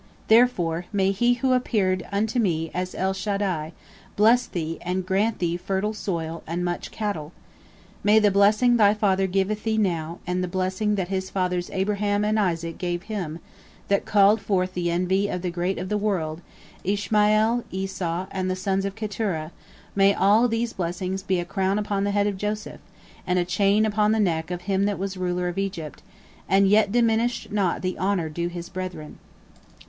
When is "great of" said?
15.51-15.87